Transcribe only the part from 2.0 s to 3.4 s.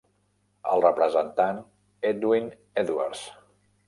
Edwin Edwards.